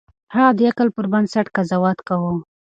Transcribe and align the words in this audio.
هغه 0.35 0.51
د 0.57 0.59
عقل 0.69 0.87
پر 0.95 1.05
بنسټ 1.13 1.45
قضاوت 1.55 1.97
کاوه. 2.07 2.33